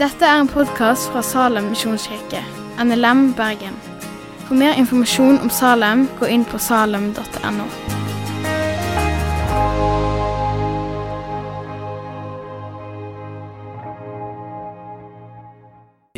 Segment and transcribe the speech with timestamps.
[0.00, 2.40] Dette er en podkast fra Salem misjonskirke,
[2.80, 3.76] NLM Bergen.
[4.46, 7.68] For mer informasjon om Salem, gå inn på salem.no.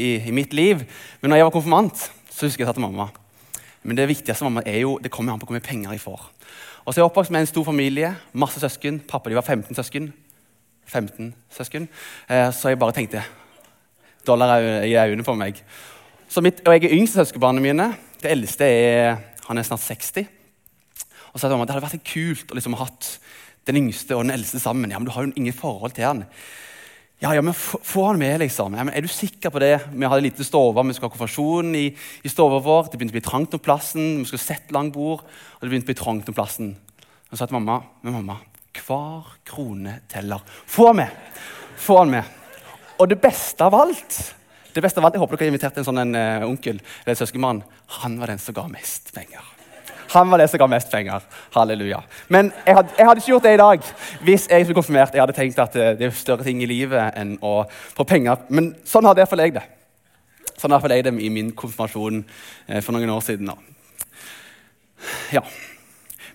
[0.02, 0.86] i, i mitt liv.
[1.20, 3.21] Men når jeg var konfirmant, så husker jeg jeg sa til mamma
[3.82, 6.28] Men det viktigste er jo, det kommer an på hvor mye penger jeg får.
[6.84, 9.00] Og så er jeg oppvokst med en stor familie, masse søsken.
[9.08, 10.12] Pappa de var 15 søsken.
[10.86, 11.88] 15 søsken.
[12.28, 13.22] Eh, så jeg bare tenkte
[14.26, 15.58] dollar er i øynene på meg.
[16.42, 17.92] Mitt, og jeg er yngst av mine.
[18.22, 19.16] Det eldste er,
[19.48, 20.26] han er snart 60.
[21.32, 23.08] Og så sa mamma det hadde vært kult å liksom ha hatt
[23.68, 24.90] den yngste og den eldste sammen.
[24.90, 26.24] Ja, men du har jo ingen forhold til han.
[27.22, 28.74] Ja, ja, men få han med, liksom.
[28.74, 29.76] Ja, men er du sikker på det?
[29.92, 32.88] Vi hadde lite stove, vi skulle ha konfirmasjon i, i stova vår.
[32.90, 34.08] Det begynte å bli trangt om plassen.
[34.18, 36.74] Vi skulle sette langt bord, og det begynte å bli trangt om plassen.
[37.28, 38.40] Og så sa til mamma, men mamma,
[38.74, 40.42] hver krone teller.
[40.66, 41.38] Få han med!
[41.78, 42.38] Få han med.
[42.98, 44.22] Og det beste av alt
[44.72, 47.18] det beste av alt, Jeg håper dere har invitert en sånn en, uh, onkel eller
[47.18, 47.62] søskenmann.
[48.00, 49.44] Han var den som ga mest penger.
[50.12, 51.24] Han var det som ga mest penger.
[51.54, 52.02] Halleluja.
[52.28, 53.86] Men jeg hadde, jeg hadde, ikke gjort det i dag
[54.26, 55.14] hvis jeg skulle konfirmert.
[55.14, 57.62] Jeg hadde tenkt at uh, det er større ting i livet enn å
[57.96, 58.44] få penger.
[58.52, 59.64] Men sånn hadde iallfall jeg det.
[60.60, 63.52] Sånn hadde jeg det i min konfirmasjon uh, for noen år siden.
[65.32, 65.42] Ja.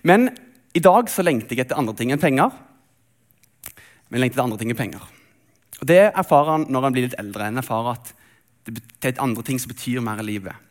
[0.02, 0.30] Men
[0.74, 2.50] i dag så lengter jeg etter andre ting enn penger.
[4.08, 5.10] Men jeg lengter etter andre ting enn penger.
[5.78, 7.50] Og Det erfarer han når han blir litt eldre.
[7.50, 8.14] Han erfarer at
[8.68, 10.67] det er andre ting som betyr mer i livet.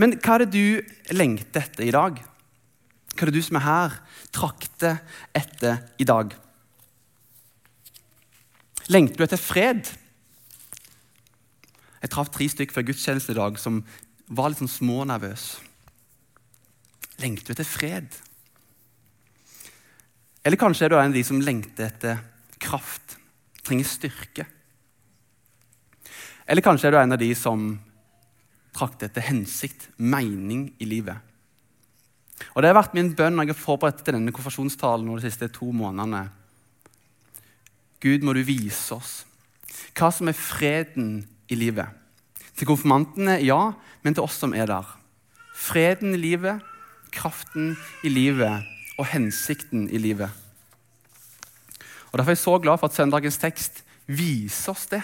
[0.00, 2.18] Men hva er det du lengter etter i dag?
[3.16, 3.94] Hva er det du som er her,
[4.34, 4.98] trakter
[5.36, 6.34] etter i dag?
[8.92, 9.88] Lengter du etter fred?
[12.02, 13.80] Jeg traff tre stykker før gudstjenesten i dag som
[14.28, 15.64] var litt sånn smånervøse.
[17.22, 18.18] Lengter du etter fred?
[20.46, 22.20] Eller kanskje er du en av de som lengter etter
[22.62, 23.16] kraft,
[23.66, 24.46] trenger styrke?
[26.46, 27.72] Eller kanskje er du en av de som
[28.76, 31.16] trakter etter hensikt, mening i livet.
[32.52, 35.48] Og Det har vært min bønn når jeg har forberedt til denne konfirmasjonstalen de siste
[35.52, 36.26] to månedene.
[38.00, 39.22] Gud, må du vise oss
[39.96, 41.88] hva som er freden i livet.
[42.56, 43.72] Til konfirmantene, ja,
[44.04, 44.88] men til oss som er der.
[45.56, 46.60] Freden i livet,
[47.12, 48.64] kraften i livet
[49.00, 50.28] og hensikten i livet.
[52.12, 55.02] Og Derfor er jeg så glad for at søndagens tekst viser oss det.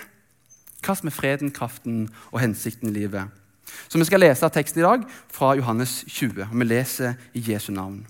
[0.85, 3.33] Hva som er freden, kraften og hensikten i livet.
[3.89, 6.49] Så Vi skal lese teksten i dag fra Johannes 20.
[6.51, 8.07] og Vi leser i Jesu navn.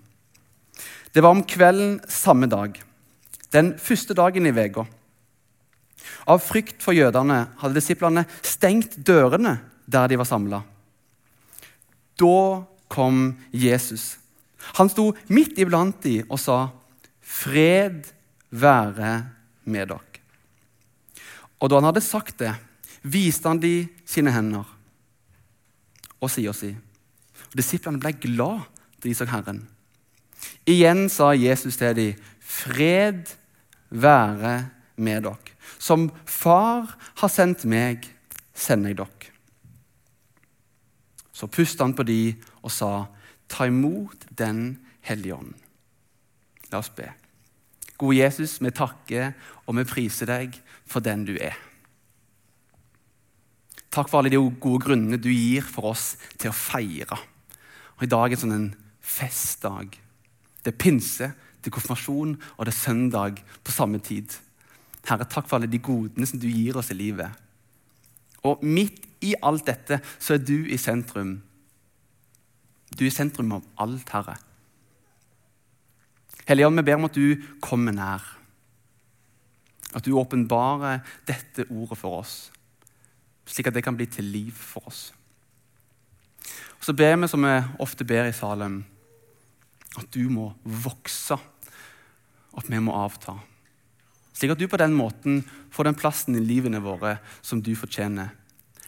[1.12, 2.80] Det var om kvelden samme dag,
[3.52, 4.86] den første dagen i uka.
[6.26, 10.62] Av frykt for jødene hadde disiplene stengt dørene der de var samla.
[12.16, 14.16] Da kom Jesus.
[14.78, 16.70] Han sto midt iblant de og sa,
[17.20, 18.12] 'Fred
[18.50, 19.26] være
[19.64, 20.20] med dere'.
[21.60, 22.54] Og da han hadde sagt det,
[23.02, 24.64] viste han de sine hender
[26.22, 26.70] og sida si.
[27.50, 28.62] Og Disiplene ble glad
[29.02, 29.64] da de så Herren.
[30.66, 33.34] Igjen sa Jesus til dem, 'Fred
[33.90, 38.06] være med dere.' Som Far har sendt meg,
[38.54, 39.32] sender jeg dere.
[41.32, 43.06] Så pustet han på de og sa,
[43.48, 45.58] 'Ta imot Den hellige ånd'.
[46.72, 47.12] La oss be.
[47.98, 49.32] Gode Jesus, vi takker
[49.66, 51.71] og vi priser deg for den du er.
[53.92, 57.18] Takk for alle de gode grunnene du gir for oss til å feire.
[57.98, 58.70] Og I dag er det sånn en
[59.04, 59.98] festdag.
[60.64, 61.28] Det er pinse,
[61.60, 64.32] det er konfirmasjon og det er søndag på samme tid.
[65.04, 67.28] Herre, takk for alle de godene som du gir oss i livet.
[68.48, 71.36] Og midt i alt dette så er du i sentrum.
[72.96, 74.38] Du er i sentrum av alt, Herre.
[76.48, 78.24] Hellige vi ber om at du kommer nær.
[79.92, 82.51] At du åpenbarer dette ordet for oss
[83.46, 85.12] slik at det kan bli til liv for oss.
[86.78, 88.84] Og Så ber vi som vi ofte ber i Salem,
[89.98, 91.36] at du må vokse,
[92.56, 93.36] at vi må avta.
[94.32, 98.32] Slik at du på den måten får den plassen i livene våre som du fortjener.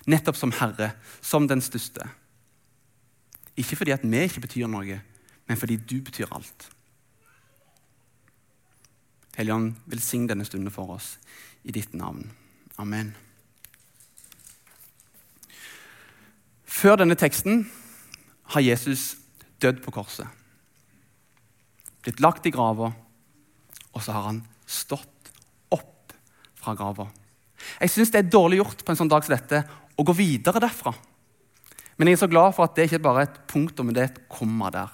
[0.06, 0.92] Nettopp som Herre,
[1.22, 2.08] som den største.
[3.56, 5.00] Ikke fordi at vi ikke betyr noe,
[5.46, 6.70] men fordi du betyr alt.
[9.36, 11.16] Helligånd, velsign denne stunden for oss
[11.64, 12.26] i ditt navn.
[12.78, 13.14] Amen.
[16.74, 17.62] Før denne teksten
[18.54, 19.14] har Jesus
[19.62, 20.26] dødd på korset.
[22.04, 22.90] Blitt lagt i grava,
[23.94, 25.30] og så har han stått
[25.72, 26.12] opp
[26.58, 27.06] fra grava.
[27.78, 29.62] Jeg syns det er dårlig gjort på en sånn dag som dette
[29.94, 30.92] å gå videre derfra.
[31.94, 34.02] Men jeg er så glad for at det ikke bare er et punktum, men det
[34.02, 34.90] er et komma der.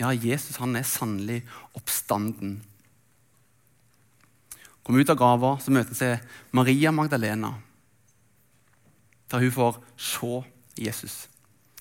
[0.00, 1.42] Ja, Jesus han er sannelig
[1.76, 2.56] oppstanden.
[4.82, 7.52] Kom ut av grava, så møter han seg Maria Magdalena.
[9.30, 10.40] Der hun får se
[10.78, 11.26] Jesus.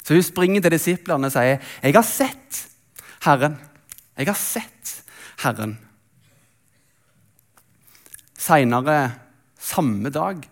[0.01, 2.67] Så hun springer til disiplene og sier, 'Jeg har sett
[3.23, 3.59] Herren.'
[4.17, 5.03] Jeg har sett
[5.41, 5.77] Herren.
[8.37, 8.97] Seinere
[9.57, 10.43] samme dag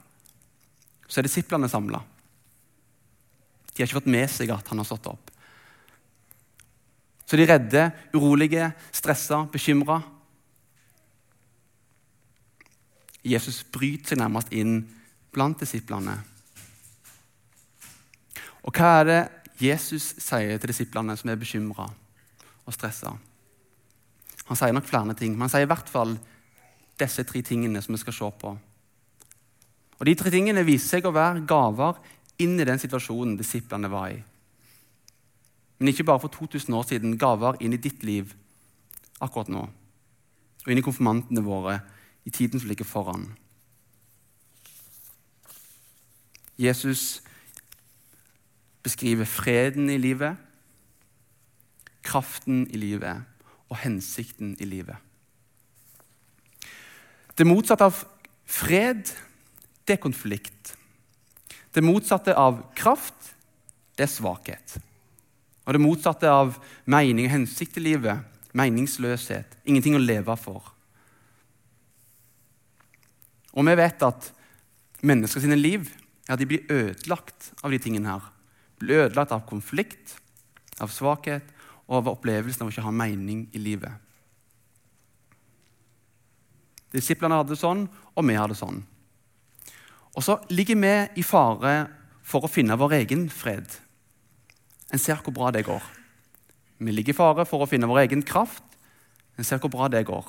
[1.07, 1.99] så er disiplene samla.
[3.73, 5.31] De har ikke fått med seg at han har stått opp.
[7.25, 7.83] Så de er redde,
[8.15, 9.99] urolige, stressa, bekymra.
[13.21, 14.79] Jesus bryter seg nærmest inn
[15.33, 16.17] blant disiplene.
[18.69, 19.21] Og hva er det
[19.57, 23.15] Jesus sier til disiplene som er bekymra og stressa?
[24.45, 26.13] Han sier nok flere ting, men han sier i hvert fall
[27.01, 28.51] disse tre tingene som vi skal se på.
[29.99, 31.97] Og De tre tingene viser seg å være gaver
[32.45, 34.19] inn i den situasjonen disiplene var i.
[35.79, 38.35] Men ikke bare for 2000 år siden, gaver inn i ditt liv
[39.19, 39.65] akkurat nå.
[40.61, 41.79] Og inn i konfirmantene våre
[42.27, 43.25] i tiden som ligger foran.
[46.59, 47.23] Jesus
[48.83, 50.37] beskriver freden i livet,
[52.03, 53.25] kraften i livet
[53.69, 54.97] og hensikten i livet.
[57.37, 57.99] Det motsatte av
[58.49, 59.11] fred,
[59.87, 60.73] det er konflikt.
[61.71, 63.33] Det motsatte av kraft,
[63.95, 64.79] det er svakhet.
[65.67, 66.55] Og det motsatte av
[66.89, 68.25] mening og hensikt i livet,
[68.57, 69.59] meningsløshet.
[69.69, 70.73] Ingenting å leve for.
[73.53, 74.31] Og vi vet at
[75.05, 75.87] mennesker sine liv
[76.27, 78.27] ja, blir ødelagt av de tingene her.
[78.79, 80.15] Blir ødelagt av konflikt,
[80.79, 81.45] av svakhet
[81.89, 83.91] og av opplevelsen av å ikke ha mening i livet.
[86.93, 87.85] Disiplene hadde det sånn,
[88.15, 88.81] og vi har det sånn.
[90.17, 91.75] Og så ligger vi i fare
[92.25, 93.67] for å finne vår egen fred.
[94.89, 95.83] En ser hvor bra det går.
[96.79, 98.63] Vi ligger i fare for å finne vår egen kraft.
[99.37, 100.25] En ser hvor bra det går.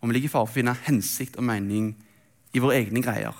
[0.00, 1.92] Og vi ligger i fare for å finne hensikt og mening
[2.52, 3.36] i våre egne greier.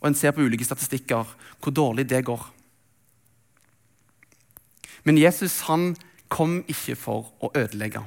[0.00, 2.46] Og en ser på ulike statistikker hvor dårlig det går.
[5.04, 5.94] Men Jesus han
[6.30, 8.02] kom ikke for å ødelegge.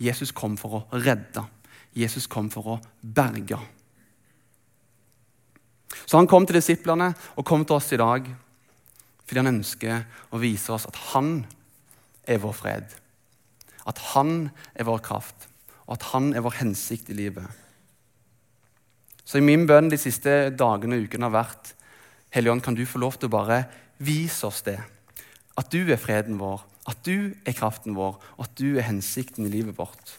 [0.00, 1.44] Jesus kom for å redde.
[1.96, 3.58] Jesus kom for å berge.
[6.06, 8.28] Så han kom til disiplene og kom til oss i dag
[9.30, 11.44] fordi han ønsker å vise oss at han
[12.26, 12.96] er vår fred.
[13.86, 15.46] At han er vår kraft,
[15.86, 17.46] og at han er vår hensikt i livet.
[19.30, 21.76] Så i min bønn de siste dagene og ukene har vært
[22.34, 23.60] Helligånd, kan du få lov til å bare
[24.02, 24.78] vise oss det?
[25.58, 29.46] At du er freden vår, at du er kraften vår, og at du er hensikten
[29.46, 30.14] i livet vårt.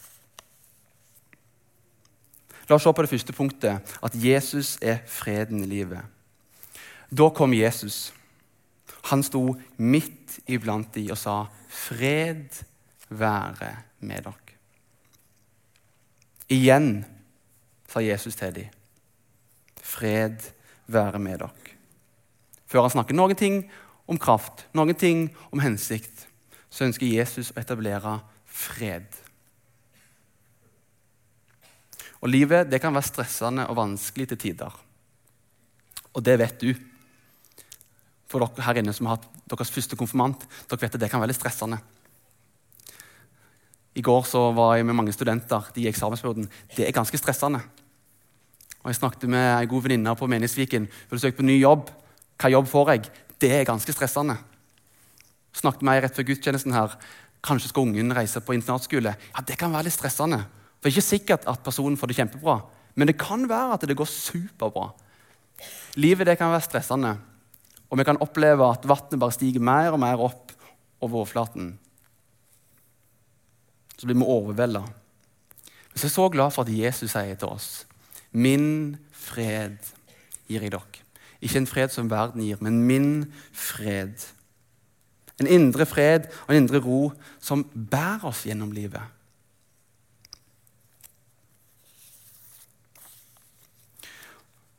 [2.68, 6.04] La oss se på det første punktet, at Jesus er freden i livet.
[7.12, 8.14] Da kom Jesus.
[9.10, 9.44] Han sto
[9.76, 12.64] midt iblant de og sa, 'Fred
[13.08, 14.56] være med dere'.
[16.48, 17.04] Igjen
[17.88, 18.81] sa Jesus til dem,
[19.92, 20.52] 'Fred
[20.86, 21.76] være med dere'.
[22.66, 23.58] Før han snakker noen ting
[24.08, 26.26] om kraft, noen ting om hensikt,
[26.72, 28.14] så ønsker Jesus å etablere
[28.48, 29.04] fred.
[32.22, 34.72] Og Livet det kan være stressende og vanskelig til tider.
[36.14, 36.72] Og det vet du.
[38.30, 41.20] For dere her inne som har hatt deres første konfirmant, dere vet at det kan
[41.20, 41.82] være litt stressende.
[43.92, 46.48] I går så var jeg med mange studenter de i eksamensperioden.
[46.76, 47.60] Det er ganske stressende.
[48.82, 50.88] Og Jeg snakket med ei god venninne på Menighetsviken.
[51.10, 51.90] Du søke på ny jobb?
[52.40, 53.10] Hva jobb får jeg?
[53.38, 54.36] Det er ganske stressende.
[55.54, 56.96] Snakket med ei rett før gudstjenesten her.
[57.42, 59.14] Kanskje skal ungen reise på internatskole?
[59.14, 60.42] Ja, Det kan være litt stressende.
[60.80, 62.56] Det er ikke sikkert at personen får det kjempebra,
[62.96, 64.88] men det kan være at det går superbra.
[65.94, 67.12] Livet det kan være stressende,
[67.88, 70.50] og vi kan oppleve at vannet bare stiger mer og mer opp
[71.00, 71.78] over overflaten.
[73.94, 74.82] Så blir vi overvelda.
[74.82, 77.84] Men så er jeg så glad for at Jesus sier til oss
[78.32, 79.78] Min fred
[80.48, 81.02] gir jeg dere.
[81.42, 84.14] Ikke en fred som verden gir, men min fred.
[85.40, 89.02] En indre fred og en indre ro som bærer oss gjennom livet.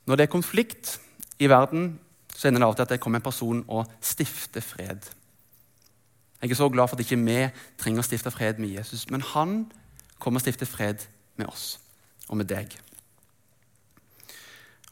[0.05, 0.99] Når det er konflikt
[1.39, 1.99] i verden,
[2.35, 5.11] så ender det av til at det kommer en person og stifter fred.
[6.41, 7.37] Jeg er så glad for at ikke vi
[7.79, 9.71] trenger å stifte fred med Jesus, men han
[10.19, 11.05] kommer og stifter fred
[11.39, 11.77] med oss
[12.27, 12.75] og med deg.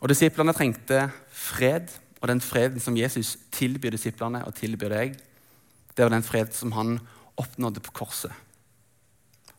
[0.01, 1.89] Og Disiplene trengte fred,
[2.21, 5.15] og den freden som Jesus tilbyr disiplene og tilbyr deg,
[5.97, 6.99] det var den fred som han
[7.37, 8.31] oppnådde på korset.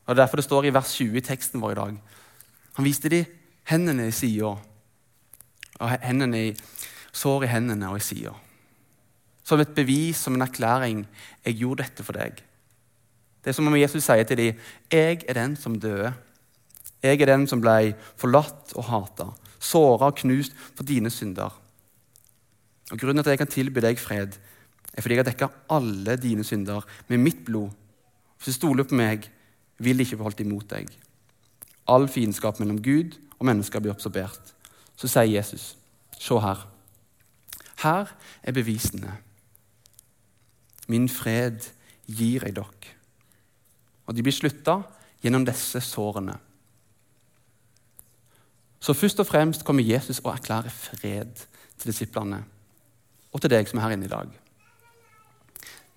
[0.07, 1.99] Og Det er derfor det står i vers 20 i teksten vår i dag.
[2.75, 3.25] Han viste de
[3.71, 4.55] hendene i sida
[5.81, 6.55] og hendene i,
[7.13, 8.33] sår i hendene og i sida.
[9.45, 11.07] Som et bevis, som en erklæring.
[11.45, 12.43] 'Jeg gjorde dette for deg.'
[13.43, 14.59] Det er som om Jesus sier til dem,
[14.91, 16.15] 'Jeg er den som døde.'
[17.03, 19.25] 'Jeg er den som ble forlatt og hata,
[19.63, 21.59] såra og knust for dine synder.'
[22.93, 24.35] Og Grunnen til at jeg kan tilby deg fred,
[24.93, 27.71] er fordi jeg har dekka alle dine synder med mitt blod.
[28.37, 29.31] Hvis du stoler på meg,
[29.79, 30.91] vil ikke bli holdt imot deg.
[31.89, 34.53] All fiendskap mellom Gud og mennesker blir absorbert.
[34.97, 35.77] Så sier Jesus,
[36.19, 36.67] se her.
[37.83, 39.17] Her er bevisene.
[40.89, 41.65] Min fred
[42.07, 42.97] gir jeg dere.
[44.07, 44.83] Og de blir slutta
[45.23, 46.37] gjennom disse sårene.
[48.83, 51.45] Så først og fremst kommer Jesus og erklærer fred
[51.79, 52.41] til disiplene
[53.33, 54.33] og til deg som er her inne i dag.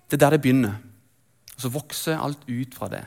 [0.06, 0.76] Det er der det begynner.
[1.56, 3.02] Og så vokser alt ut fra det.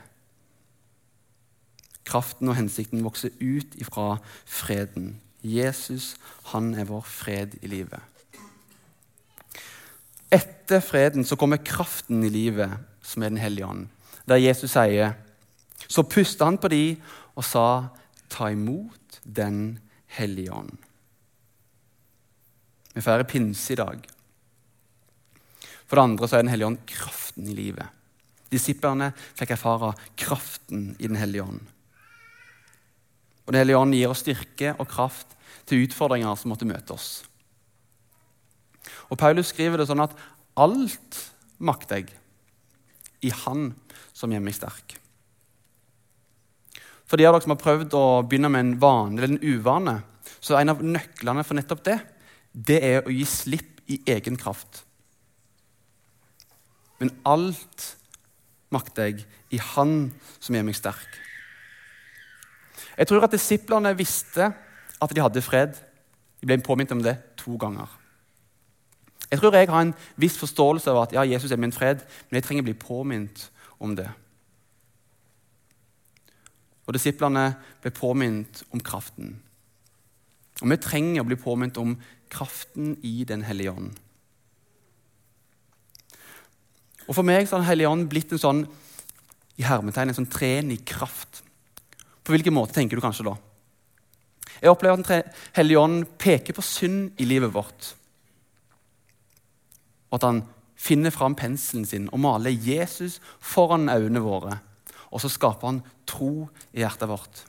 [2.05, 5.21] Kraften og hensikten vokser ut ifra freden.
[5.43, 6.15] Jesus,
[6.51, 8.01] han er vår fred i livet.
[10.31, 13.87] Etter freden så kommer kraften i livet, som er Den hellige ånd.
[14.27, 15.13] Der Jesus sier
[15.87, 16.97] Så pusta han på de
[17.35, 17.87] og sa,
[18.29, 18.98] 'Ta imot
[19.33, 19.79] Den
[20.17, 20.77] hellige ånd'.
[22.93, 24.07] Vi feirer pinse i dag.
[25.87, 27.87] For det andre så er Den hellige ånd kraften i livet.
[28.49, 31.61] Disiplene fikk erfare kraften i Den hellige ånd.
[33.45, 37.23] Og Den hellige ånd gir oss styrke og kraft til utfordringer som måtte møte oss.
[39.09, 40.15] Og Paulus skriver det sånn at
[40.57, 41.17] alt
[41.57, 42.13] makter jeg
[43.25, 43.73] i Han
[44.13, 44.97] som gjør meg sterk.
[47.09, 49.95] For de av dere som har prøvd å begynne med en vane eller en uvane,
[50.39, 51.97] så er en av nøklene for nettopp det,
[52.53, 54.83] det er å gi slipp i egen kraft.
[56.99, 57.87] Men alt
[58.69, 59.25] makter jeg
[59.55, 61.17] i Han som gjør meg sterk.
[62.99, 64.51] Jeg tror at disiplene visste
[64.99, 65.77] at de hadde fred.
[66.39, 67.87] De ble påminnet om det to ganger.
[69.29, 72.39] Jeg tror jeg har en viss forståelse av at ja, Jesus er min fred, men
[72.39, 73.45] jeg trenger å bli påminnet
[73.79, 74.09] om det.
[76.89, 77.51] Og Disiplene
[77.83, 79.35] ble påminnet om kraften.
[80.59, 81.93] Og vi trenger å bli påminnet om
[82.33, 83.91] kraften i Den hellige ånd.
[87.05, 88.63] Og For meg så har Den hellige ånd blitt en sånn
[89.59, 91.43] i hermetegn, en sånn tren i kraft.
[92.23, 93.35] På hvilken måte tenker du kanskje da?
[94.59, 97.93] Jeg opplever at Den hellige ånd peker på synd i livet vårt.
[100.09, 100.41] Og at han
[100.79, 104.57] finner fram penselen sin og maler Jesus foran øynene våre.
[105.09, 107.43] Og så skaper han tro i hjertet vårt.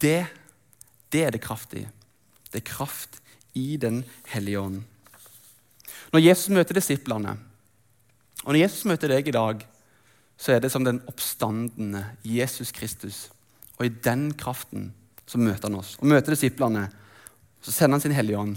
[0.00, 0.26] Det,
[1.12, 1.84] det er det kraft i.
[2.48, 3.20] Det er kraft
[3.58, 4.82] i Den hellige ånd.
[6.12, 7.34] Når Jesus møter disiplene,
[8.44, 9.64] og når Jesus møter deg i dag,
[10.38, 13.26] så er det som den oppstandende Jesus Kristus.
[13.76, 14.92] Og i den kraften
[15.28, 15.96] så møter han oss.
[15.98, 16.86] Og møter disiplene.
[17.60, 18.54] Så sender han sin Hellige Ånd.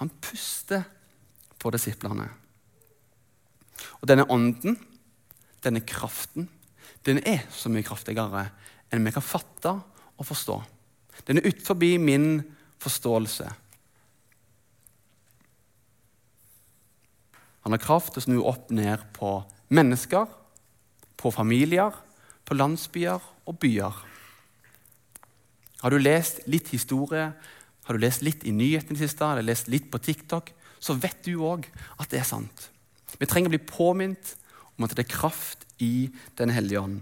[0.00, 0.86] Han puster
[1.60, 2.28] på disiplene.
[4.00, 4.78] Og denne ånden,
[5.64, 6.48] denne kraften,
[7.06, 8.48] den er så mye kraftigere
[8.90, 9.72] enn vi kan fatte
[10.20, 10.58] og forstå.
[11.26, 12.42] Den er utenfor min
[12.80, 13.48] forståelse.
[17.64, 19.34] Han har kraft til å snu opp ned på
[19.68, 20.26] mennesker,
[21.20, 21.92] på familier,
[22.44, 23.96] på landsbyer og byer.
[25.80, 27.30] Har du lest litt historie,
[27.84, 31.20] har du lest litt i nyhetene i siste, eller lest litt på TikTok, så vet
[31.24, 31.68] du òg
[32.00, 32.70] at det er sant.
[33.20, 34.34] Vi trenger å bli påminnet
[34.76, 37.00] om at det er kraft i Den hellige ånd.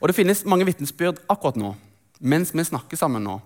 [0.00, 1.74] Og Det finnes mange vitnesbyrd akkurat nå,
[2.20, 3.38] mens vi snakker sammen nå,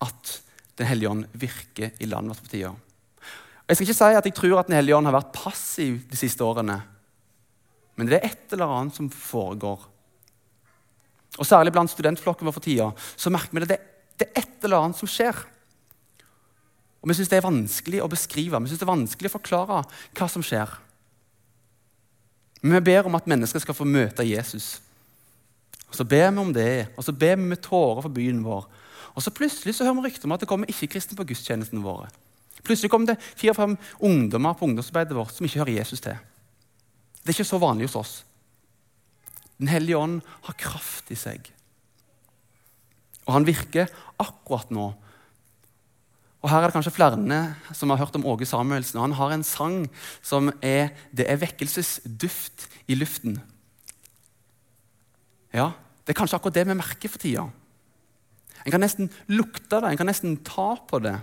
[0.00, 0.38] at
[0.78, 2.74] Den hellige ånd virker i landet vårt på tida.
[3.68, 6.18] Jeg skal ikke si at jeg tror at Den hellige ånd har vært passiv de
[6.18, 6.80] siste årene.
[7.96, 9.88] Men det er et eller annet som foregår.
[11.38, 13.80] Og Særlig blant studentflokken vår for tida så merker vi det.
[14.18, 15.36] Det er et eller annet som skjer.
[17.02, 19.82] Og Vi syns det er vanskelig å beskrive vi synes det er vanskelig å forklare
[20.18, 20.70] hva som skjer.
[22.62, 24.80] Men vi ber om at mennesker skal få møte Jesus.
[25.90, 28.68] Og Så ber vi om det, og så ber vi med tårer for byen vår.
[29.14, 32.08] Og så plutselig så hører vi rykter om at det kommer ikke-kristne på gudstjenestene våre.
[32.64, 36.16] Plutselig kommer det fire-fem ungdommer på ungdomsarbeidet vårt som ikke hører Jesus til.
[37.20, 38.14] Det er ikke så vanlig hos oss.
[39.58, 41.50] Den hellige ånd har kraft i seg.
[43.26, 43.90] Og han virker
[44.22, 44.88] akkurat nå.
[46.42, 48.98] Og Her er det kanskje flere som har hørt om Åge Samuelsen.
[48.98, 49.90] og Han har en sang
[50.22, 53.38] som er 'Det er vekkelsesduft i luften'.
[55.54, 55.72] Ja,
[56.06, 57.50] Det er kanskje akkurat det vi merker for tida.
[58.66, 61.20] En kan nesten lukte det, en kan nesten ta på det.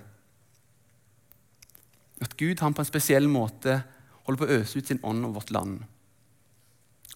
[2.21, 3.83] At Gud han på en spesiell måte
[4.23, 5.83] holder på å øse ut sin ånd over vårt land.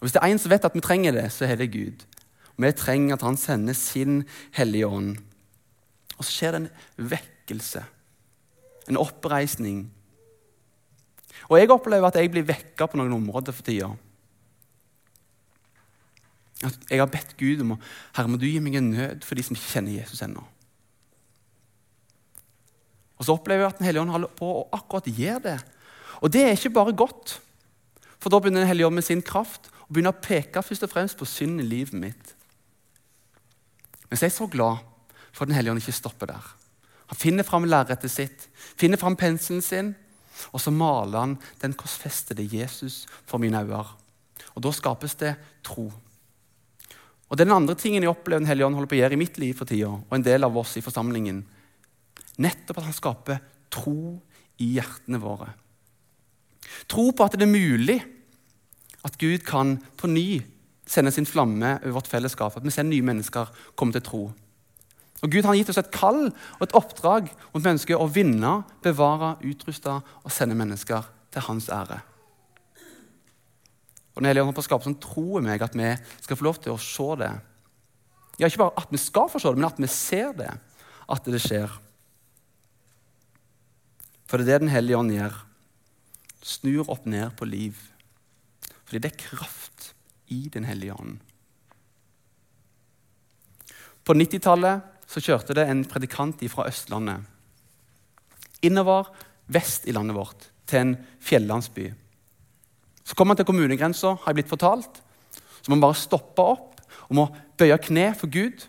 [0.00, 2.04] Hvis det er en som vet at vi trenger det, så er det Gud.
[2.56, 5.18] Og Vi trenger at han sender sin hellige ånd.
[6.18, 7.84] Og så skjer det en vekkelse,
[8.88, 9.84] en oppreisning.
[11.48, 13.90] Og Jeg opplever at jeg blir vekka på noen områder for tida.
[16.64, 17.80] At jeg har bedt Gud om å
[18.16, 20.44] Herre, må du gi meg en nød for de som ikke kjenner Jesus ennå.
[23.18, 25.58] Og så opplever jeg at Den hellige ånd holder på og akkurat gjør det.
[26.22, 27.38] Og det er ikke bare godt,
[28.18, 30.92] for da begynner Den hellige ånd med sin kraft og begynner å peke først og
[30.92, 32.34] fremst på synd i livet mitt.
[34.08, 34.80] Men så er jeg så glad
[35.32, 36.52] for at Den hellige ånd ikke stopper der.
[37.10, 39.92] Han finner fram lerretet sitt, finner fram penselen sin,
[40.50, 43.84] og så maler han den korsfestede Jesus for mine øyne.
[44.54, 45.34] Og da skapes det
[45.66, 45.90] tro.
[47.28, 49.38] Og Den andre tingen jeg opplever Den hellige ånd holder på å gjøre i mitt
[49.38, 51.44] liv for tida, og en del av oss i forsamlingen,
[52.38, 53.40] nettopp at han skaper
[53.74, 54.20] tro
[54.62, 55.48] i hjertene våre.
[56.90, 57.98] Tro på at det er mulig
[59.04, 60.42] at Gud kan på ny
[60.86, 62.56] sende sin flamme over vårt fellesskap.
[62.56, 64.22] At vi ser nye mennesker komme til tro.
[65.24, 68.58] Og Gud har gitt oss et kall og et oppdrag at vi ønsker å vinne,
[68.84, 72.02] bevare, utruste og sende mennesker til hans ære.
[74.14, 75.88] Og Den hellige ånd på skapelsen tror sånn tro i meg at vi
[76.22, 77.32] skal få lov til å se det.
[78.38, 80.52] Ja, Ikke bare at vi skal få se det, men at vi ser det.
[81.08, 81.72] At det skjer.
[84.28, 85.34] For det er det Den hellige ånd gjør.
[86.44, 87.76] Snur opp ned på liv.
[88.84, 89.94] Fordi det er kraft
[90.28, 91.18] i Den hellige ånd.
[94.04, 97.30] På 90-tallet kjørte det en predikant fra Østlandet
[98.64, 99.10] innover
[99.52, 101.90] vest i landet vårt, til en fjellandsby.
[103.04, 105.02] Så kom han til kommunegrensa, har jeg blitt fortalt.
[105.60, 106.80] Så må han bare stoppe opp
[107.10, 107.26] og må
[107.60, 108.64] bøye kne for Gud.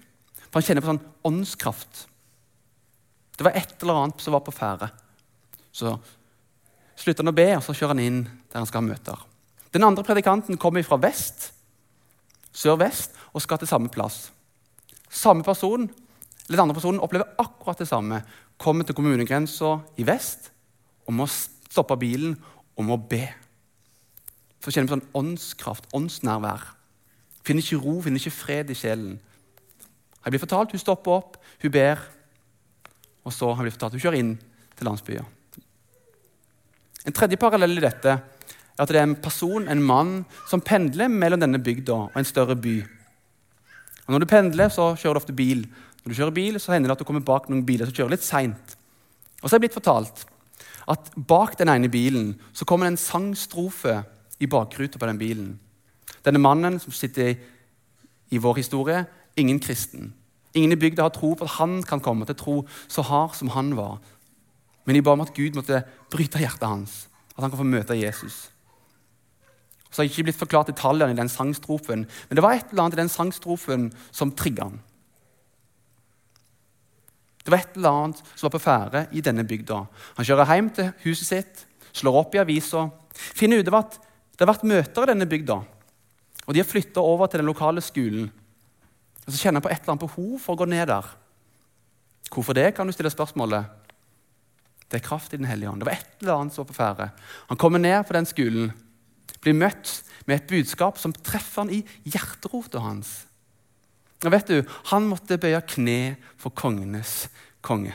[0.49, 2.05] For han kjenner på sånn åndskraft.
[3.35, 4.91] Det var et eller annet som var på ferde.
[5.75, 5.95] Så
[6.99, 8.21] slutter han å be, og så kjører han inn
[8.51, 9.23] der han skal ha møter.
[9.75, 11.49] Den andre predikanten kommer fra vest,
[12.55, 14.29] sør-vest, og skal til samme plass.
[15.11, 15.89] Samme person,
[16.45, 18.21] eller Den andre personen opplever akkurat det samme.
[18.57, 20.51] Kommer til kommunegrensa i vest
[21.07, 22.35] og må stoppe bilen
[22.77, 23.25] og må be.
[24.61, 26.67] Så kjenner vi sånn åndskraft, åndsnærvær.
[27.45, 29.17] Finner ikke ro, finner ikke fred i sjelen.
[30.25, 31.99] Jeg blir fortalt, Hun stopper opp, hun ber,
[33.25, 34.33] og så jeg blitt fortalt, hun kjører inn
[34.75, 35.25] til landsbyen.
[37.05, 41.07] En tredje parallell i dette er at det er en person, en mann, som pendler
[41.07, 42.79] mellom denne bygda og en større by.
[44.05, 45.63] Og når du pendler, så kjører du ofte bil.
[46.05, 48.13] Når du kjører bil, så hender det at du kommer bak noen biler som kjører
[48.13, 48.75] litt seint.
[49.41, 50.25] Og så er jeg blitt fortalt
[50.85, 54.03] at bak den ene bilen så kommer det en sangstrofe
[54.37, 55.47] i bakruta på den bilen.
[56.21, 57.33] Denne mannen som sitter
[58.29, 59.05] i, vår historie,
[59.37, 60.13] ingen kristen.
[60.53, 62.55] Ingen i bygda har tro på at han kan komme til tro
[62.87, 63.97] så hard som han var.
[64.85, 65.81] Men de ba om at Gud måtte
[66.13, 68.51] bryte hjertet hans, at han kan få møte Jesus.
[69.89, 72.85] Så har jeg ikke blitt forklart detaljene i den sangstrofen, men det var et eller
[72.85, 74.81] annet i den sangstrofen som trigga han.
[77.45, 79.83] Det var et eller annet som var på ferde i denne bygda.
[80.17, 83.99] Han kjører hjem til huset sitt, slår opp i avisa, finner ut at
[84.33, 85.59] det har vært møter i denne bygda.
[86.45, 88.31] Og de har flytta over til den lokale skolen.
[89.25, 91.05] Og Så kjenner han på et eller annet behov for å gå ned der.
[92.33, 93.69] Hvorfor det, kan du stille spørsmålet.
[94.89, 95.81] Det er kraft i Den hellige ånd.
[95.81, 97.09] Det var et eller annet som var på ferde.
[97.49, 98.73] Han kommer ned på den skolen,
[99.41, 103.24] blir møtt med et budskap som treffer han i hjerterota hans.
[104.23, 107.27] Og vet du, Han måtte bøye kne for kongenes
[107.65, 107.93] konge.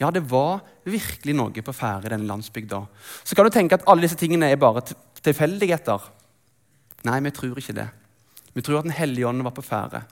[0.00, 2.82] Ja, det var virkelig noe på ferde i denne landsbygda.
[3.24, 4.82] Så kan du tenke at alle disse tingene er bare
[5.22, 6.10] tilfeldigheter.
[7.06, 7.88] Nei, vi tror ikke det.
[8.54, 10.02] Vi tror at Den hellige ånd var på ferde.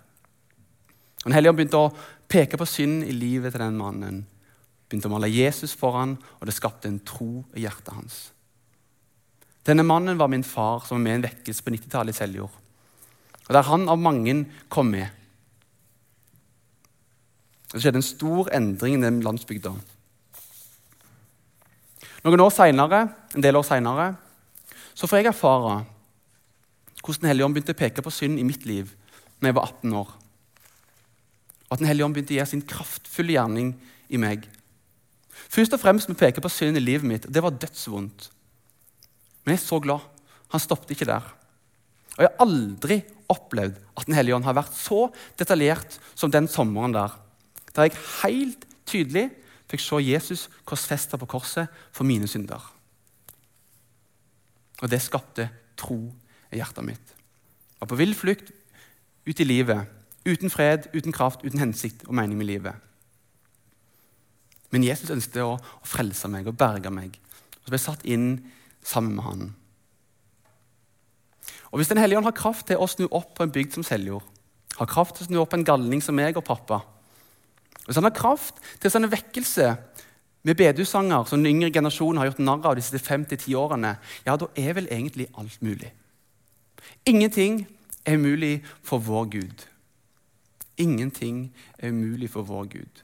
[1.24, 1.92] Den hellige ånd begynte å
[2.30, 4.22] peke på synd i livet til den mannen
[4.92, 8.18] begynte å male Jesus foran, og det skapte en tro i hjertet hans.
[9.64, 12.58] Denne mannen var min far, som var med i en vekkelse på 90-tallet i Seljord.
[13.48, 15.08] Og Der han av mange kom med.
[17.72, 19.72] Det skjedde en stor endring i den landsbygda.
[22.22, 24.12] Noen år senere, en del år seinere
[24.94, 25.84] får jeg erfare
[27.02, 28.92] hvordan Den hellige ånd begynte å peke på synd i mitt liv
[29.40, 30.10] når jeg var 18 år.
[31.66, 33.72] Og at Den hellige ånd begynte å gjøre sin kraftfulle gjerning
[34.08, 34.46] i meg
[35.52, 37.26] Først og fremst med å peke på synd i livet mitt.
[37.28, 38.28] Det var dødsvondt.
[39.42, 40.04] Men jeg er så glad.
[40.54, 41.26] Han stoppet ikke der.
[42.14, 43.00] Og jeg har aldri
[43.32, 45.06] opplevd at Den hellige ånd har vært så
[45.40, 47.14] detaljert som den sommeren der.
[47.72, 49.30] Der jeg helt tydelig
[49.70, 52.60] fikk se Jesus korsfesta på korset for mine synder.
[54.82, 55.98] Og det skapte tro
[56.52, 57.14] i hjertet mitt.
[57.80, 58.52] Var på vill flukt
[59.26, 59.88] ut i livet.
[60.26, 62.74] Uten fred, uten kraft, uten hensikt og mening med livet.
[64.72, 67.16] Men Jesus ønsket å, å frelse meg og berge meg.
[67.58, 68.28] Og så ble jeg satt inn
[68.82, 69.50] sammen med han.
[71.72, 73.84] Og Hvis Den hellige ånd har kraft til å snu opp på en bygd som
[73.86, 74.24] Seljord,
[74.76, 76.82] har kraft til å snu opp en galning som meg og pappa,
[77.86, 79.72] hvis han har kraft til å sende vekkelse
[80.46, 83.54] med bedusanger som den yngre generasjonen har gjort narr av de siste fem til ti
[83.58, 85.90] årene, ja, da er vel egentlig alt mulig.
[87.06, 87.64] Ingenting
[88.04, 89.64] er umulig for vår Gud.
[90.78, 91.46] Ingenting
[91.78, 93.02] er umulig for vår Gud.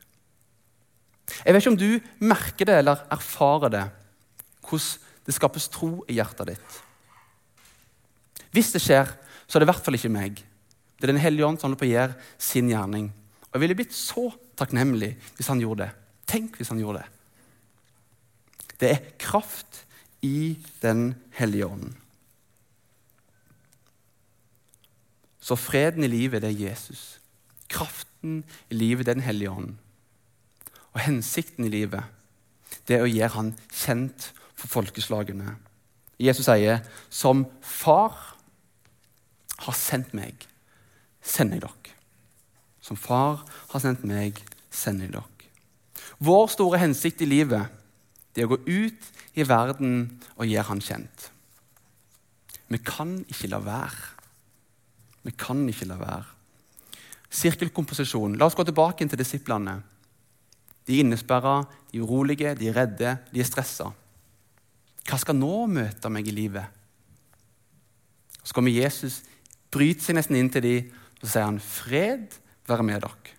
[1.45, 3.87] Jeg vet ikke om du merker det eller erfarer det,
[4.69, 6.79] hvordan det skapes tro i hjertet ditt.
[8.55, 9.11] Hvis det skjer,
[9.47, 10.43] så er det i hvert fall ikke meg.
[10.99, 13.13] Det er Den hellige ånd som holder på å gjøre sin gjerning.
[13.49, 15.93] Og Jeg ville blitt så takknemlig hvis han gjorde det.
[16.29, 17.09] Tenk hvis han gjorde det.
[18.79, 19.85] Det er kraft
[20.23, 21.95] i Den hellige ånd.
[25.41, 27.21] Så freden i livet, det er Jesus.
[27.73, 29.77] Kraften i livet, det er Den hellige ånd.
[30.93, 32.03] Og hensikten i livet,
[32.89, 35.57] det er å gjøre han kjent for folkeslagene.
[36.19, 38.38] Jesus sier, 'Som far
[39.65, 40.47] har sendt meg,
[41.23, 41.97] sender jeg dere'.
[42.81, 44.39] Som far har sendt meg,
[44.71, 45.51] sender jeg dere.
[46.19, 47.69] Vår store hensikt i livet
[48.35, 49.03] det er å gå ut
[49.35, 51.31] i verden og gjøre han kjent.
[52.69, 54.09] Vi kan ikke la være.
[55.25, 56.27] Vi kan ikke la være.
[57.29, 58.37] Sirkelkomposisjon.
[58.39, 59.79] La oss gå tilbake til disiplene.
[60.87, 63.91] De er innesperra, de er urolige, de er redde, de er stressa.
[65.09, 66.65] Hva skal nå møte meg i livet?
[68.43, 69.21] Så kommer Jesus,
[69.71, 73.35] bryter seg nesten inn til dem, og så sier han, 'Fred være med dere'.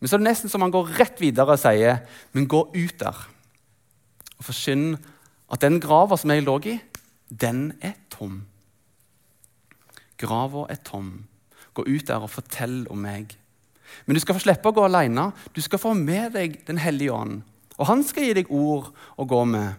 [0.00, 2.98] Men så er det nesten som han går rett videre og sier, 'Men gå ut
[2.98, 3.28] der'
[4.38, 4.96] og forkynn
[5.50, 6.78] at den grava som jeg lå i,
[7.28, 8.42] den er tom.
[10.18, 11.26] Grava er tom.
[11.74, 13.34] Gå ut der og fortell om meg.
[14.06, 15.30] Men du skal få slippe å gå alene.
[15.54, 17.42] Du skal få med deg Den hellige ånd.
[17.78, 19.74] Og han skal gi deg ord å gå med.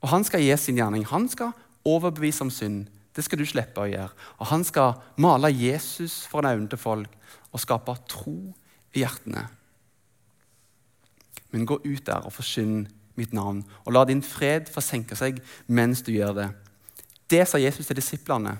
[0.00, 1.04] Og han skal gi sin gjerning.
[1.10, 1.52] Han skal
[1.84, 2.86] overbevise om synd.
[3.20, 4.14] Det skal du slippe å gjøre.
[4.40, 7.12] Og han skal male Jesus for øynene til folk
[7.52, 8.38] og skape tro
[8.96, 9.42] i hjertene.
[11.52, 12.86] Men gå ut der og forsyn
[13.18, 16.48] mitt navn, og la din fred forsenke seg mens du gjør det.
[17.28, 18.54] Det sa Jesus til disiplene.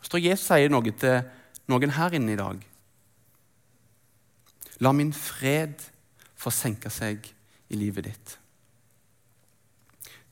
[0.00, 1.22] Så tror jeg Jesus sier noe til
[1.70, 2.66] noen her inne i dag.
[4.82, 5.86] La min fred
[6.34, 7.30] forsenke seg
[7.70, 8.36] i livet ditt.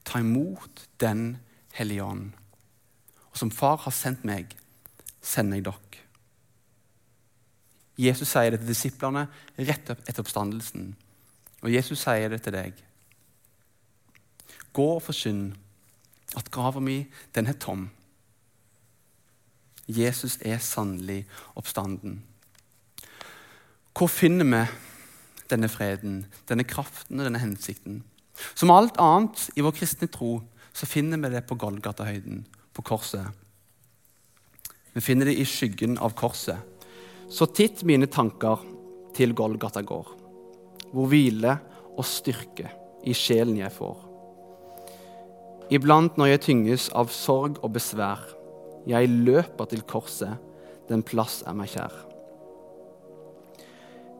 [0.02, 1.38] Ta imot Den
[1.78, 2.39] hellige ånd.
[3.30, 4.54] Og som far har sendt meg,
[5.22, 6.04] sender jeg dere.
[8.00, 9.26] Jesus sier det til disiplene
[9.58, 10.94] rett etter oppstandelsen.
[11.60, 12.78] Og Jesus sier det til deg.
[14.72, 15.50] Gå og forkynn
[16.38, 17.02] at grava mi,
[17.34, 17.88] den er tom.
[19.90, 21.24] Jesus er sannelig
[21.58, 22.20] oppstanden.
[23.96, 24.62] Hvor finner vi
[25.50, 28.04] denne freden, denne kraften og denne hensikten?
[28.54, 30.38] Som alt annet i vår kristne tro
[30.72, 33.26] så finner vi det på Golgata-høyden, på korset.
[34.92, 36.58] Vi finner det i skyggen av korset.
[37.30, 38.62] Så titt mine tanker
[39.14, 40.06] til Golgata går,
[40.90, 41.56] hvor hvile
[41.94, 42.70] og styrke
[43.06, 43.96] i sjelen jeg får.
[45.70, 48.24] Iblant når jeg tynges av sorg og besvær,
[48.90, 50.34] jeg løper til korset,
[50.90, 51.94] den plass er meg kjær.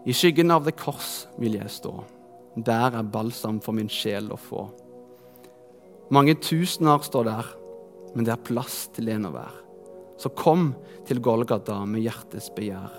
[0.07, 1.93] I skyggen av det kors vil jeg stå,
[2.57, 4.69] der er balsam for min sjel å få.
[6.15, 7.51] Mange tusener står der,
[8.15, 9.55] men det er plass til en og hver.
[10.21, 10.73] Så kom
[11.09, 12.93] til Golgata med hjertets begjær.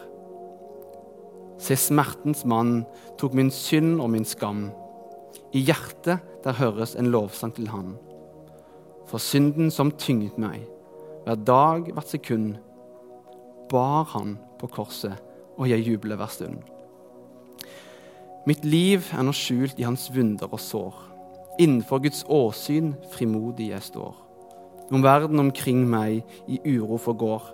[1.61, 2.81] Se, smertens mann
[3.21, 4.69] tok min synd og min skam.
[5.53, 7.93] I hjertet der høres en lovsang til Han.
[9.05, 10.63] For synden som tynget meg,
[11.25, 12.55] hver dag, hvert sekund,
[13.69, 15.19] bar Han på korset,
[15.57, 16.57] og jeg jubler hver stund.
[18.49, 20.95] Mitt liv er nå skjult i Hans vunder og sår.
[21.61, 24.15] Innenfor Guds åsyn frimodig jeg står.
[24.91, 27.45] Om verden omkring meg i uro forgår,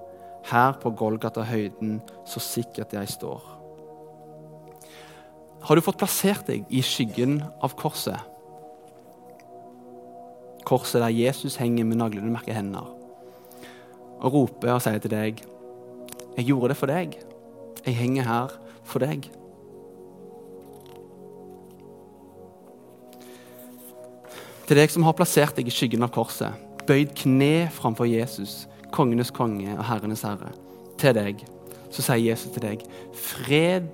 [0.47, 3.43] her på Golgata-høyden så sikkert jeg står.
[5.67, 8.17] Har du fått plassert deg i skyggen av korset?
[10.67, 12.93] Korset der Jesus henger med naglene merka hender
[14.17, 15.43] og roper og sier til deg
[16.37, 17.13] Jeg gjorde det for deg.
[17.85, 18.51] Jeg henger her
[18.85, 19.25] for deg.
[24.67, 29.31] Til deg som har plassert deg i skyggen av korset, bøyd kne framfor Jesus, kongenes
[29.31, 30.53] konge og herrenes herre,
[30.97, 31.43] til deg,
[31.91, 33.89] så sier Jesus til deg, fred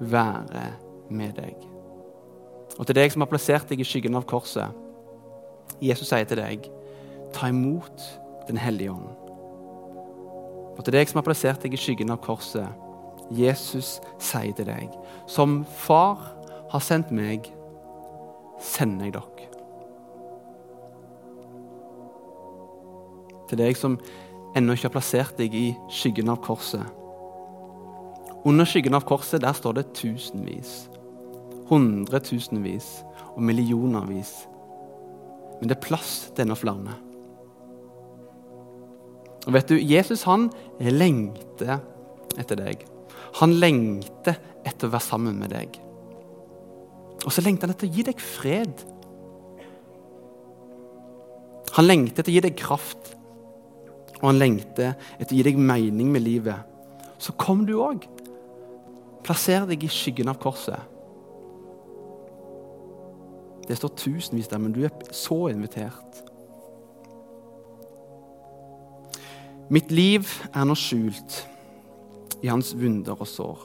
[0.00, 0.66] være
[1.10, 1.54] med deg.
[2.78, 4.74] Og til deg som har plassert deg i skyggen av korset,
[5.82, 6.68] Jesus sier til deg,
[7.34, 8.10] ta imot
[8.44, 9.06] Den hellige ånd.
[10.76, 12.68] Og til deg som har plassert deg i skyggen av korset,
[13.32, 14.90] Jesus sier til deg,
[15.24, 16.20] som far
[16.74, 17.48] har sendt meg,
[18.60, 19.53] sender jeg dere.
[23.50, 23.98] Til deg som
[24.56, 26.84] ennå ikke har plassert deg i skyggen av korset.
[28.44, 30.84] Under skyggen av korset der står det tusenvis,
[31.70, 32.88] hundretusenvis
[33.34, 34.34] og millionervis.
[35.60, 36.96] Men det er plass til enda flere.
[39.44, 40.48] Og vet du, Jesus han
[40.80, 41.78] lengter
[42.40, 42.84] etter deg.
[43.40, 45.80] Han lengter etter å være sammen med deg.
[47.24, 48.84] Og så lengter han etter å gi deg fred.
[51.74, 53.14] Han lengter etter å gi deg kraft,
[54.24, 56.56] og han lengter etter å gi deg mening med livet.
[57.20, 58.06] Så kom du òg.
[59.24, 60.80] Plasser deg i skyggen av korset.
[63.68, 66.22] Det står tusenvis der, men du er så invitert.
[69.68, 71.42] Mitt liv er nå skjult
[72.44, 73.62] i hans vunder og sår.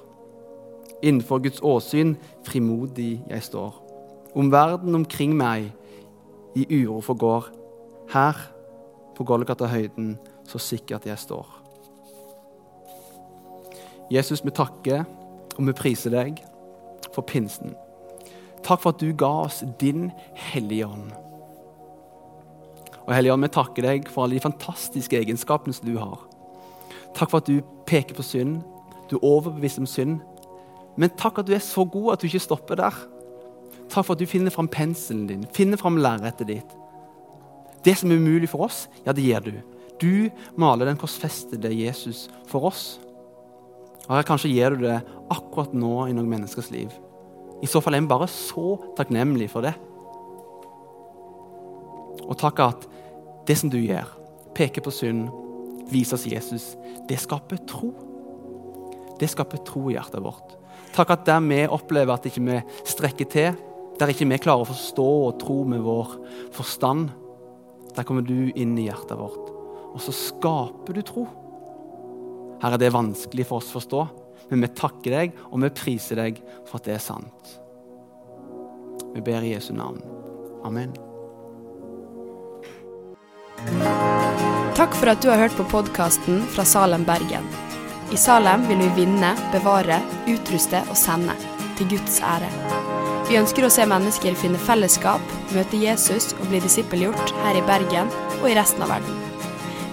[1.00, 2.18] Innenfor Guds åsyn
[2.48, 3.80] frimodig jeg står.
[4.36, 5.72] Om verden omkring meg
[6.60, 7.48] i uro forgår.
[8.12, 8.44] Her
[9.16, 10.18] på Golgata-høyden
[10.50, 11.48] så sikkert jeg står.
[14.10, 15.06] Jesus, vi takker
[15.58, 16.40] og vi priser deg
[17.14, 17.76] for pinsen.
[18.66, 20.10] Takk for at du ga oss din
[20.50, 21.12] Hellige Ånd.
[23.06, 26.26] Og Hellige Ånd, vi takker deg for alle de fantastiske egenskapene som du har.
[27.18, 28.60] Takk for at du peker på synd,
[29.10, 30.20] du er overbevist om synd.
[31.00, 32.96] Men takk at du er så god at du ikke stopper der.
[33.90, 36.78] Takk for at du finner fram penselen din, finner fram lerretet ditt.
[37.86, 39.54] Det som er umulig for oss, ja, det gjør du.
[40.00, 42.98] Du maler den korsfestede Jesus for oss.
[44.08, 44.98] Og Kanskje gjør du det
[45.30, 46.94] akkurat nå i noen menneskers liv.
[47.62, 49.76] I så fall er vi bare så takknemlige for det.
[52.30, 52.88] Og takk at
[53.50, 54.08] det som du gjør,
[54.56, 55.28] peker på synd,
[55.90, 56.66] viser oss Jesus,
[57.10, 57.92] det skaper tro.
[59.20, 60.56] Det skaper tro i hjertet vårt.
[60.96, 63.58] Takk at der vi opplever at ikke vi strekker til,
[64.00, 66.16] der ikke vi klarer å forstå og tro med vår
[66.56, 67.10] forstand,
[67.96, 69.50] der kommer du inn i hjertet vårt,
[69.94, 71.26] og så skaper du tro.
[72.60, 74.02] Her er det vanskelig for oss å forstå,
[74.52, 77.54] men vi takker deg og vi priser deg for at det er sant.
[79.14, 80.02] Vi ber i Jesu navn.
[80.68, 80.94] Amen.
[84.78, 87.48] Takk for at du har hørt på podkasten fra Salem, Bergen.
[88.14, 91.36] I Salem vil vi vinne, bevare, utruste og sende.
[91.80, 92.50] Til Guds ære.
[93.30, 98.10] Vi ønsker å se mennesker finne fellesskap, møte Jesus og bli disippelgjort her i Bergen
[98.42, 99.29] og i resten av verden.